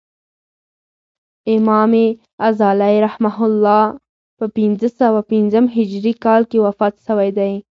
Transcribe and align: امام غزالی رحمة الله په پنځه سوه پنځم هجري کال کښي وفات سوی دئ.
امام 1.55 1.91
غزالی 2.43 2.95
رحمة 3.07 3.37
الله 3.49 3.83
په 4.37 4.45
پنځه 4.57 4.87
سوه 4.99 5.19
پنځم 5.31 5.65
هجري 5.75 6.13
کال 6.23 6.41
کښي 6.51 6.59
وفات 6.65 6.93
سوی 7.07 7.29
دئ. 7.37 7.53